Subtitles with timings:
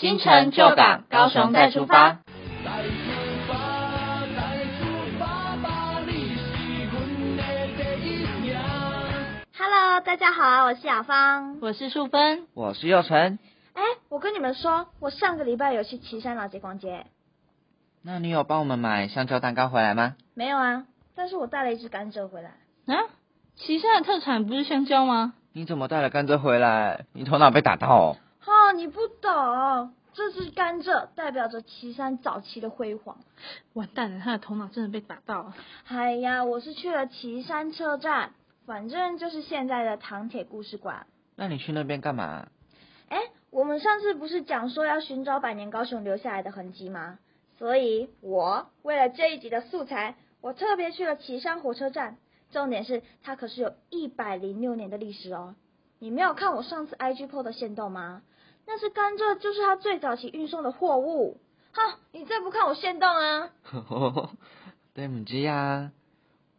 [0.00, 2.18] 新城旧港，高雄再出发。
[2.64, 2.92] 再出
[3.48, 7.42] 发，再出发吧，你是阮的
[7.76, 8.56] 第一名。
[9.58, 11.58] Hello，大家好啊，我是雅芳。
[11.60, 13.40] 我是淑芬，我是佑成。
[13.74, 17.06] 哎，我跟你们说，我上个礼拜有去岐山老街逛街。
[18.02, 20.14] 那你有帮我们买香蕉蛋糕回来吗？
[20.34, 20.84] 没有啊，
[21.16, 22.50] 但是我带了一只甘蔗回来。
[22.86, 23.02] 啊，
[23.56, 25.32] 岐山的特产不是香蕉吗？
[25.52, 27.06] 你怎么带了甘蔗回来？
[27.12, 28.16] 你头脑被打到哦。
[28.78, 33.18] 哦，你不懂，这只甘蔗代表着岐山早期的辉煌。
[33.72, 35.54] 完蛋了，他的头脑真的被打到了。
[35.88, 38.34] 哎呀，我是去了岐山车站，
[38.66, 41.08] 反正就是现在的唐铁故事馆。
[41.34, 42.46] 那你去那边干嘛？
[43.08, 43.18] 哎，
[43.50, 47.18] 我们上次不是讲说要寻找百年高雄留下来的痕迹吗？
[47.58, 52.16] 所以，我为了这一集的素材，我特别去了岐山火车站。
[52.52, 55.56] 重点是，它可是有一百零六年的历史哦。
[55.98, 58.22] 你没有看我上次 IG PO 的线动吗？
[58.68, 61.40] 那是甘蔗，就是他最早期运送的货物。
[61.72, 63.48] 哈，你再不看我线动啊？
[64.94, 65.90] 对不起呀。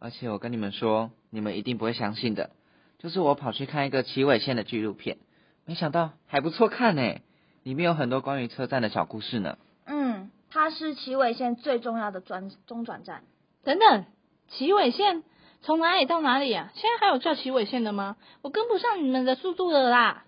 [0.00, 2.50] 而且我跟你们说，你们一定不会相信的，
[2.98, 5.18] 就是我跑去看一个奇尾线的纪录片，
[5.64, 7.20] 没想到还不错看呢，
[7.62, 9.56] 里面有很多关于车站的小故事呢。
[9.86, 13.22] 嗯，它是奇尾线最重要的转中转站。
[13.62, 14.04] 等等，
[14.48, 15.22] 奇尾线
[15.60, 16.72] 从哪里到哪里啊？
[16.74, 18.16] 现在还有叫奇尾线的吗？
[18.40, 20.24] 我跟不上你们的速度了啦！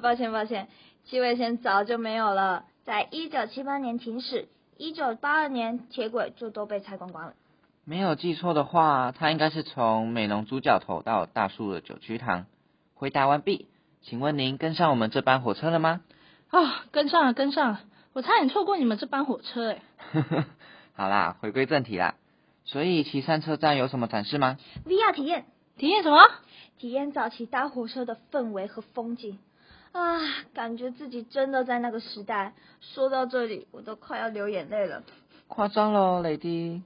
[0.00, 0.68] 抱 歉抱歉，
[1.08, 7.34] 旗尾线早就没有了，在一九七八年停驶，一九八二年铁轨就都被拆光光了。
[7.84, 12.46] 没有记错的话，它应该是从美浓猪脚头到大树的九曲堂。
[12.94, 13.68] 回答完毕，
[14.02, 16.00] 请问您跟上我们这班火车了吗？
[16.50, 17.80] 啊、跟上了，跟上了，
[18.12, 19.82] 我差点错过你们这班火车哎。
[20.96, 22.16] 好啦，回归正题啦。
[22.64, 25.44] 所以岐山车站有什么展示吗？VR 体验，
[25.78, 26.18] 体验什么？
[26.78, 29.38] 体验早期搭火车的氛围和风景
[29.98, 30.20] 啊，
[30.52, 32.52] 感觉自己真的在那个时代。
[32.80, 35.02] 说到这里，我都快要流眼泪了。
[35.48, 36.82] 夸张喽，雷迪。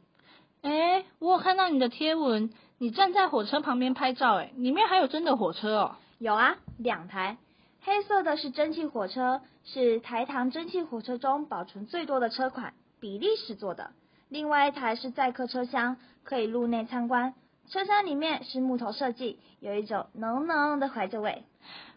[0.63, 5.97] 哎，我有看到你的贴文，你站在火车旁边拍照，哎，里面还有真的火车哦。
[6.19, 7.39] 有啊，两台，
[7.83, 13.91] 黑色的是蒸汽火车，是台糖蒸汽火车中保存最多的车款，比利时做的。
[14.29, 17.35] 另外一台是载客车厢，可以入内参观。
[17.71, 21.45] 车厢里面是木头设计，有一种浓浓的怀旧味。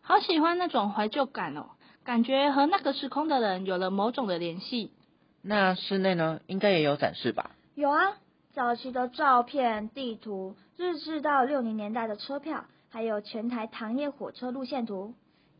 [0.03, 1.71] 好喜欢那种怀旧感哦，
[2.03, 4.91] 感觉和那个时空的人有了某种的联系。
[5.41, 6.41] 那室内呢？
[6.45, 7.49] 应该也有展示吧？
[7.73, 8.17] 有啊，
[8.53, 15.15] 早期的照片、地图，日治到六零年代的车票，还有全台糖业火车路线图。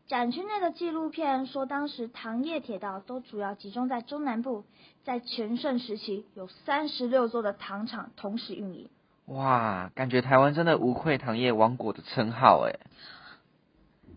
[0.06, 4.64] 展区内的纪录片说，当时糖业铁道都主要集中在中南部，
[5.02, 8.88] 在全盛时期有三十六座的糖厂同时运营。
[9.26, 12.78] 哇，感觉台湾真的无愧糖业王国的称号诶。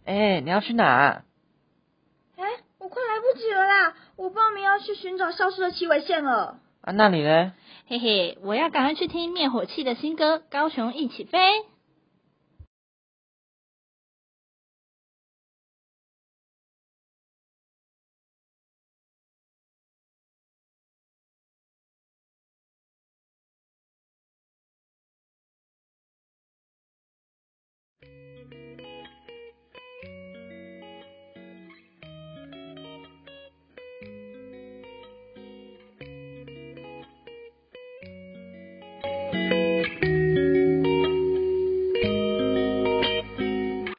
[0.06, 1.24] 哎，你要去哪？
[2.36, 2.44] 哎，
[2.78, 3.96] 我快来不及了啦！
[4.16, 6.60] 我报名要去寻找消失的七尾线了。
[6.82, 7.54] 啊，那你呢？
[7.88, 11.40] 嘿嘿，我要赶快去听灭火器的新歌《高雄一起飞》。